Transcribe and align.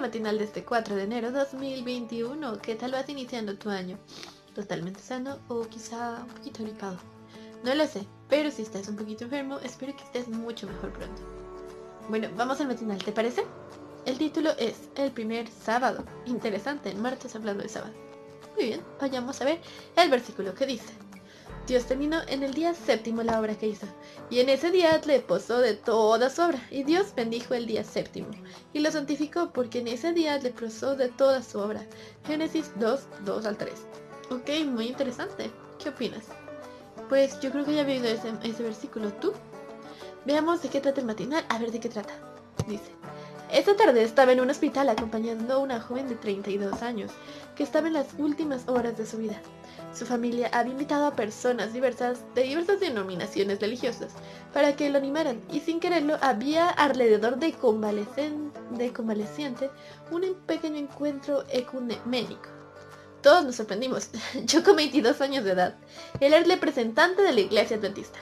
matinal 0.00 0.38
de 0.38 0.44
este 0.44 0.64
4 0.64 0.96
de 0.96 1.02
enero 1.02 1.30
2021. 1.30 2.58
¿Qué 2.62 2.76
tal 2.76 2.92
vas 2.92 3.06
iniciando 3.10 3.58
tu 3.58 3.68
año? 3.68 3.98
¿Totalmente 4.54 5.00
sano 5.00 5.38
o 5.48 5.62
quizá 5.64 6.22
un 6.22 6.28
poquito 6.28 6.62
gripado? 6.62 6.96
No 7.62 7.74
lo 7.74 7.86
sé, 7.86 8.06
pero 8.30 8.50
si 8.50 8.62
estás 8.62 8.88
un 8.88 8.96
poquito 8.96 9.24
enfermo, 9.24 9.58
espero 9.58 9.94
que 9.94 10.02
estés 10.02 10.28
mucho 10.28 10.66
mejor 10.66 10.94
pronto. 10.94 11.22
Bueno, 12.08 12.28
vamos 12.36 12.58
al 12.60 12.68
matinal, 12.68 12.96
¿te 13.04 13.12
parece? 13.12 13.44
El 14.06 14.16
título 14.16 14.50
es 14.58 14.88
El 14.94 15.12
primer 15.12 15.46
sábado. 15.48 16.04
Interesante, 16.24 16.94
martes 16.94 17.36
hablando 17.36 17.64
de 17.64 17.68
sábado. 17.68 17.92
Muy 18.56 18.64
bien, 18.64 18.80
vayamos 18.98 19.38
a 19.42 19.44
ver 19.44 19.60
el 19.96 20.08
versículo 20.08 20.54
que 20.54 20.64
dice. 20.64 20.94
Dios 21.66 21.86
terminó 21.86 22.20
en 22.28 22.42
el 22.42 22.52
día 22.52 22.74
séptimo 22.74 23.22
la 23.22 23.40
obra 23.40 23.54
que 23.54 23.68
hizo, 23.68 23.86
y 24.28 24.40
en 24.40 24.50
ese 24.50 24.70
día 24.70 25.00
le 25.06 25.20
posó 25.20 25.58
de 25.58 25.74
toda 25.74 26.28
su 26.28 26.42
obra, 26.42 26.60
y 26.70 26.84
Dios 26.84 27.14
bendijo 27.16 27.54
el 27.54 27.66
día 27.66 27.82
séptimo, 27.84 28.28
y 28.74 28.80
lo 28.80 28.90
santificó 28.90 29.50
porque 29.50 29.78
en 29.78 29.88
ese 29.88 30.12
día 30.12 30.36
le 30.38 30.50
posó 30.50 30.94
de 30.94 31.08
toda 31.08 31.42
su 31.42 31.58
obra. 31.58 31.86
Génesis 32.26 32.70
2, 32.76 33.00
2 33.24 33.46
al 33.46 33.56
3. 33.56 33.72
Ok, 34.30 34.50
muy 34.66 34.88
interesante. 34.88 35.50
¿Qué 35.82 35.88
opinas? 35.88 36.24
Pues 37.08 37.40
yo 37.40 37.50
creo 37.50 37.64
que 37.64 37.74
ya 37.74 37.82
he 37.82 37.86
oído 37.86 38.08
ese, 38.08 38.32
ese 38.42 38.62
versículo. 38.62 39.10
¿Tú? 39.14 39.32
Veamos 40.26 40.60
de 40.62 40.68
qué 40.68 40.80
trata 40.80 41.00
el 41.00 41.06
matinal, 41.06 41.44
a 41.48 41.58
ver 41.58 41.70
de 41.70 41.80
qué 41.80 41.88
trata. 41.88 42.14
Dice. 42.66 42.90
Esta 43.54 43.76
tarde 43.76 44.02
estaba 44.02 44.32
en 44.32 44.40
un 44.40 44.50
hospital 44.50 44.88
acompañando 44.88 45.54
a 45.54 45.58
una 45.58 45.80
joven 45.80 46.08
de 46.08 46.16
32 46.16 46.82
años, 46.82 47.12
que 47.54 47.62
estaba 47.62 47.86
en 47.86 47.92
las 47.92 48.08
últimas 48.18 48.66
horas 48.66 48.98
de 48.98 49.06
su 49.06 49.18
vida. 49.18 49.40
Su 49.94 50.06
familia 50.06 50.50
había 50.52 50.72
invitado 50.72 51.06
a 51.06 51.14
personas 51.14 51.72
diversas 51.72 52.18
de 52.34 52.42
diversas 52.42 52.80
denominaciones 52.80 53.60
religiosas 53.60 54.10
para 54.52 54.74
que 54.74 54.90
lo 54.90 54.98
animaran 54.98 55.40
y 55.52 55.60
sin 55.60 55.78
quererlo 55.78 56.18
había 56.20 56.68
alrededor 56.68 57.36
de, 57.36 57.54
de 58.70 58.92
convaleciente 58.92 59.70
un 60.10 60.34
pequeño 60.46 60.78
encuentro 60.78 61.44
ecuménico. 61.48 62.48
Todos 63.22 63.44
nos 63.44 63.54
sorprendimos. 63.54 64.10
Yo 64.46 64.64
con 64.64 64.74
22 64.74 65.20
años 65.20 65.44
de 65.44 65.52
edad. 65.52 65.76
Él 66.18 66.32
era 66.32 66.38
el 66.38 66.50
representante 66.50 67.22
de 67.22 67.32
la 67.32 67.40
iglesia 67.40 67.76
adventista. 67.76 68.18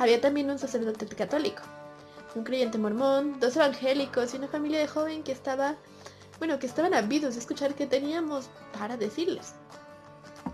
Había 0.00 0.20
también 0.20 0.50
un 0.50 0.58
sacerdote 0.58 1.06
católico, 1.06 1.62
un 2.34 2.44
creyente 2.44 2.78
mormón, 2.78 3.38
dos 3.40 3.56
evangélicos 3.56 4.32
y 4.32 4.36
una 4.36 4.48
familia 4.48 4.78
de 4.80 4.88
joven 4.88 5.22
que 5.22 5.32
estaba, 5.32 5.76
bueno, 6.38 6.58
que 6.58 6.66
estaban 6.66 6.94
ávidos 6.94 7.34
de 7.34 7.40
escuchar 7.40 7.74
qué 7.74 7.86
teníamos 7.86 8.48
para 8.78 8.96
decirles. 8.96 9.54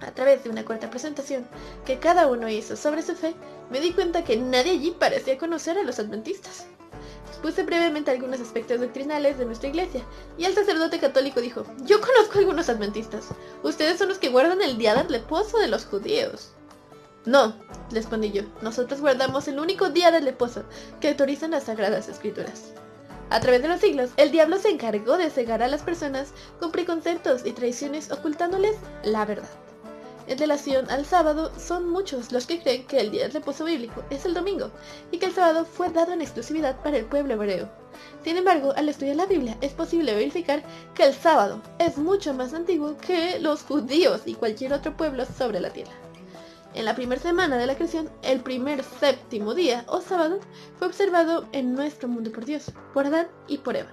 A 0.01 0.11
través 0.13 0.45
de 0.45 0.51
una 0.51 0.65
corta 0.65 0.91
presentación 0.91 1.47
que 1.85 1.99
cada 1.99 2.27
uno 2.27 2.49
hizo 2.49 2.77
sobre 2.77 3.03
su 3.03 3.15
fe, 3.15 3.35
me 3.71 3.81
di 3.81 3.93
cuenta 3.93 4.25
que 4.25 4.37
nadie 4.37 4.73
allí 4.73 4.91
parecía 4.91 5.39
conocer 5.39 5.79
a 5.79 5.83
los 5.83 5.99
adventistas. 5.99 6.67
Expuse 7.29 7.63
brevemente 7.63 8.11
algunos 8.11 8.41
aspectos 8.41 8.81
doctrinales 8.81 9.39
de 9.39 9.45
nuestra 9.47 9.69
iglesia, 9.69 10.03
y 10.37 10.45
el 10.45 10.55
sacerdote 10.55 10.99
católico 10.99 11.41
dijo, 11.41 11.65
yo 11.85 12.01
conozco 12.01 12.37
a 12.37 12.39
algunos 12.41 12.69
adventistas. 12.69 13.29
Ustedes 13.63 13.99
son 13.99 14.09
los 14.09 14.19
que 14.19 14.31
guardan 14.31 14.61
el 14.61 14.77
día 14.77 14.95
del 14.95 15.09
reposo 15.09 15.59
de 15.59 15.69
los 15.69 15.85
judíos. 15.85 16.51
No, 17.25 17.55
respondí 17.91 18.31
yo, 18.33 18.43
nosotros 18.63 19.01
guardamos 19.01 19.49
el 19.49 19.59
único 19.59 19.91
día 19.91 20.11
del 20.11 20.25
reposo 20.25 20.65
que 21.01 21.09
autorizan 21.09 21.53
las 21.53 21.65
sagradas 21.65 22.09
escrituras. 22.09 22.73
A 23.31 23.41
través 23.41 23.61
de 23.61 23.69
los 23.69 23.81
siglos, 23.81 24.11
el 24.17 24.31
diablo 24.31 24.59
se 24.59 24.71
encargó 24.71 25.19
de 25.19 25.29
cegar 25.29 25.63
a 25.63 25.69
las 25.69 25.83
personas 25.83 26.33
con 26.59 26.73
preconceptos 26.73 27.45
y 27.45 27.53
traiciones 27.53 28.11
ocultándoles 28.11 28.77
la 29.03 29.27
verdad. 29.27 29.49
En 30.29 30.39
relación 30.39 30.91
al 30.91 31.07
sábado, 31.07 31.51
son 31.59 31.89
muchos 31.89 32.33
los 32.33 32.47
que 32.47 32.61
creen 32.61 32.87
que 32.87 32.99
el 33.01 33.11
día 33.11 33.23
del 33.23 33.33
reposo 33.33 33.65
bíblico 33.65 34.03
es 34.11 34.27
el 34.27 34.35
domingo 34.35 34.71
y 35.11 35.19
que 35.19 35.27
el 35.27 35.35
sábado 35.35 35.65
fue 35.65 35.89
dado 35.89 36.13
en 36.13 36.21
exclusividad 36.21 36.77
para 36.83 36.99
el 36.99 37.07
pueblo 37.07 37.35
hebreo. 37.35 37.69
Sin 38.25 38.37
embargo, 38.37 38.75
al 38.77 38.91
estudiar 38.91 39.17
la 39.17 39.27
Biblia 39.27 39.57
es 39.63 39.73
posible 39.73 40.15
verificar 40.15 40.63
que 40.95 41.05
el 41.05 41.15
sábado 41.15 41.63
es 41.79 41.97
mucho 41.97 42.35
más 42.35 42.53
antiguo 42.53 42.97
que 42.99 43.41
los 43.41 43.63
judíos 43.63 44.23
y 44.27 44.35
cualquier 44.35 44.75
otro 44.75 44.97
pueblo 44.97 45.25
sobre 45.25 45.61
la 45.61 45.71
tierra. 45.71 46.08
En 46.75 46.85
la 46.85 46.95
primera 46.95 47.21
semana 47.21 47.57
de 47.57 47.67
la 47.67 47.75
creación, 47.75 48.11
el 48.23 48.41
primer 48.41 48.85
séptimo 48.85 49.55
día 49.55 49.85
o 49.89 50.01
sábado 50.01 50.39
fue 50.79 50.89
observado 50.89 51.49
en 51.53 51.75
nuestro 51.75 52.09
mundo 52.09 52.31
por 52.31 52.45
Dios, 52.45 52.71
por 52.93 53.07
Adán 53.07 53.29
y 53.47 53.59
por 53.59 53.77
Eva. 53.77 53.91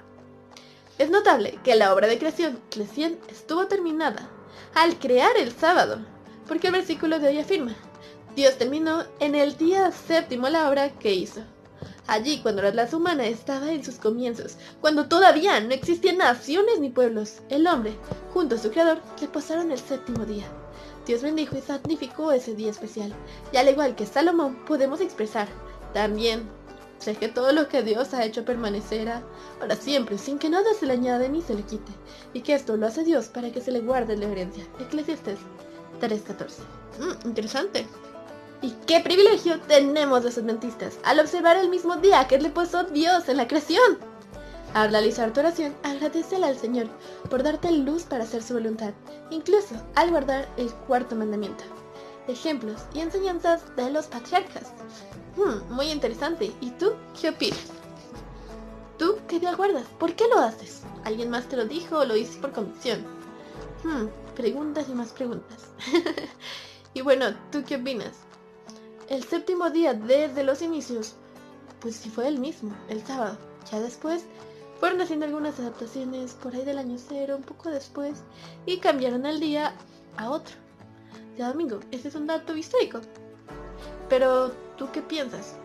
Es 0.97 1.09
notable 1.09 1.58
que 1.63 1.75
la 1.75 1.94
obra 1.94 2.08
de 2.08 2.18
creación 2.18 2.59
recién 2.75 3.18
estuvo 3.30 3.68
terminada 3.68 4.30
al 4.75 5.00
crear 5.00 5.36
el 5.38 5.52
sábado, 5.52 6.00
porque 6.47 6.68
el 6.68 6.74
versículo 6.74 7.19
de 7.19 7.30
hoy 7.30 7.40
afirma, 7.40 7.75
Dios 8.36 8.58
terminó 8.58 9.06
en 9.19 9.36
el 9.36 9.57
día 9.57 9.92
séptimo 9.92 10.50
la 10.50 10.69
obra 10.69 10.90
que 10.90 11.13
hizo. 11.13 11.42
Allí, 12.08 12.40
cuando 12.42 12.62
la 12.62 12.72
raza 12.72 12.98
humana 12.98 13.26
estaba 13.26 13.72
en 13.72 13.84
sus 13.84 13.96
comienzos, 13.96 14.58
cuando 14.80 15.08
todavía 15.08 15.60
no 15.60 15.74
existían 15.74 16.18
naciones 16.18 16.80
ni 16.80 16.90
pueblos, 16.90 17.42
el 17.50 17.66
hombre, 17.66 17.98
junto 18.32 18.56
a 18.56 18.58
su 18.60 18.70
creador, 18.70 19.00
reposaron 19.20 19.72
el 19.72 19.80
séptimo 19.80 20.24
día. 20.26 20.46
Dios 21.08 21.24
bendijo 21.24 21.58
y 21.58 21.62
santificó 21.62 22.32
ese 22.32 22.56
día 22.56 22.70
especial. 22.70 23.14
Y 23.52 23.58
al 23.58 23.70
igual 23.70 23.96
que 23.96 24.06
Salomón, 24.06 24.56
podemos 24.66 25.02
expresar, 25.02 25.48
también, 25.94 26.48
sé 27.00 27.16
que 27.16 27.28
todo 27.28 27.52
lo 27.54 27.68
que 27.70 27.82
Dios 27.82 28.14
ha 28.14 28.24
hecho 28.24 28.46
permanecerá 28.46 29.24
para 29.60 29.76
siempre, 29.76 30.20
sin 30.20 30.38
que 30.38 30.50
nada 30.50 30.74
se 30.80 30.86
le 30.86 30.94
añade 30.94 31.30
ni 31.30 31.42
se 31.42 31.56
le 31.56 31.64
quite, 31.64 31.92
y 32.34 32.42
que 32.42 32.54
esto 32.54 32.78
lo 32.78 32.86
hace 32.86 33.04
Dios 33.04 33.28
para 33.28 33.52
que 33.52 33.62
se 33.62 33.72
le 33.72 33.80
guarde 33.80 34.16
la 34.16 34.28
herencia. 34.28 34.64
Eclesiastes 34.80 35.40
3.14. 36.02 36.60
Mm, 37.00 37.28
interesante. 37.28 37.88
¿Y 38.66 38.72
qué 38.88 39.00
privilegio 39.00 39.59
tenemos 39.62 40.24
los 40.24 40.40
adventistas 40.40 40.98
al 41.03 41.20
observar 41.20 41.56
el 41.56 41.70
mismo 41.70 41.98
día 41.98 42.28
que 42.28 42.40
le 42.40 42.50
puso 42.50 42.84
Dios 42.84 43.30
en 43.30 43.38
la 43.38 43.48
creación? 43.48 44.00
Al 44.74 44.90
realizar 44.90 45.31
tu 45.31 45.42
oración, 45.42 45.76
agradecele 45.84 46.48
al 46.48 46.58
Señor 46.58 46.88
por 47.30 47.44
darte 47.44 47.72
luz 47.72 48.06
para 48.06 48.24
hacer 48.24 48.42
su 48.42 48.56
voluntad, 48.56 48.96
incluso 49.30 49.75
al 49.94 50.09
guardar 50.09 50.50
el 50.58 50.74
cuarto 50.88 51.16
mandamiento. 51.16 51.64
Ejemplos 52.28 52.81
y 52.96 53.02
enseñanzas 53.02 53.62
de 53.75 53.92
los 53.92 54.08
patriarcas. 54.08 54.74
Hmm, 55.36 55.72
muy 55.72 55.92
interesante. 55.92 56.52
¿Y 56.59 56.72
tú 56.72 56.94
qué 57.22 57.30
opinas? 57.30 57.68
¿Tú 58.98 59.20
qué 59.28 59.40
día 59.40 59.54
guardas? 59.54 59.86
¿Por 60.00 60.16
qué 60.16 60.28
lo 60.28 60.40
haces? 60.40 60.81
¿Alguien 61.04 61.30
más 61.30 61.48
te 61.48 61.56
lo 61.56 61.66
dijo 61.66 62.00
o 62.00 62.06
lo 62.06 62.16
dices 62.16 62.38
por 62.38 62.52
convicción? 62.52 63.06
Hmm, 63.84 64.08
preguntas 64.36 64.88
y 64.90 64.94
más 64.94 65.12
preguntas. 65.12 65.68
y 66.96 67.02
bueno, 67.02 67.28
¿tú 67.52 67.64
qué 67.64 67.75
opinas? 67.75 68.25
El 69.08 69.24
séptimo 69.24 69.70
día 69.70 69.94
desde 69.94 70.44
los 70.44 70.64
inicios, 70.64 71.14
pues 71.80 71.96
sí 71.96 72.10
fue 72.10 72.28
el 72.28 72.40
mismo, 72.40 72.76
el 72.90 73.06
sábado. 73.06 73.38
Ya 73.72 73.80
después 73.80 74.26
fueron 74.80 75.00
haciendo 75.00 75.26
algunas 75.26 75.60
adaptaciones 75.60 76.34
por 76.34 76.56
ahí 76.56 76.66
del 76.66 76.80
año 76.80 76.98
cero, 76.98 77.36
un 77.38 77.44
poco 77.44 77.70
después, 77.70 78.24
y 78.66 78.78
cambiaron 78.78 79.28
el 79.28 79.40
día 79.40 79.76
a 80.18 80.32
otro. 80.32 80.56
Ya 81.38 81.50
domingo, 81.50 81.80
ese 81.92 82.08
es 82.08 82.16
un 82.16 82.26
dato 82.26 82.56
histórico. 82.56 83.02
Pero, 84.10 84.50
¿tú 84.76 84.88
qué 84.92 85.04
piensas? 85.04 85.56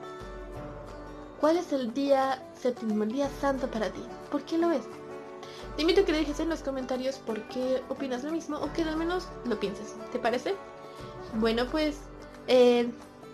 ¿Cuál 1.40 1.56
es 1.56 1.72
el 1.72 1.94
día 1.94 2.46
séptimo, 2.60 3.04
el 3.04 3.12
día 3.12 3.30
santo 3.40 3.70
para 3.70 3.90
ti? 3.90 4.02
¿Por 4.30 4.42
qué 4.42 4.58
lo 4.58 4.70
es? 4.70 4.84
Te 5.76 5.82
invito 5.82 6.02
a 6.02 6.04
que 6.04 6.12
dejes 6.12 6.40
en 6.40 6.50
los 6.50 6.60
comentarios 6.60 7.16
por 7.16 7.40
qué 7.48 7.82
opinas 7.88 8.22
lo 8.22 8.32
mismo 8.32 8.58
o 8.58 8.70
que 8.74 8.82
al 8.82 8.98
menos 8.98 9.28
lo 9.46 9.58
pienses. 9.58 9.94
¿Te 10.12 10.18
parece? 10.18 10.54
Bueno, 11.36 11.64
pues 11.70 11.96
eh, 12.48 12.90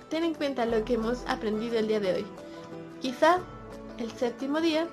ten 0.09 0.25
en 0.25 0.35
cuenta 0.35 0.67
lo 0.67 0.85
que 0.85 0.95
hemos 0.95 1.25
aprendido 1.27 1.79
el 1.79 1.89
día 1.89 2.01
de 2.01 2.15
hoy. 2.15 2.27
Quizá 3.01 3.39
el 3.99 4.11
séptimo 4.13 4.61
día 4.61 4.87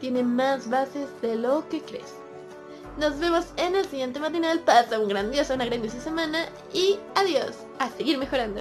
tiene 0.00 0.22
más 0.22 0.68
bases 0.68 1.08
de 1.22 1.36
lo 1.36 1.68
que 1.68 1.80
crees. 1.82 2.14
Nos 2.98 3.18
vemos 3.18 3.46
en 3.56 3.74
el 3.74 3.84
siguiente 3.86 4.20
matinal. 4.20 4.60
Pasa 4.60 5.00
un 5.00 5.08
grandioso, 5.08 5.54
una 5.54 5.64
grandiosa 5.64 6.00
semana 6.00 6.46
y 6.72 6.98
adiós. 7.16 7.56
A 7.78 7.90
seguir 7.90 8.18
mejorando. 8.18 8.60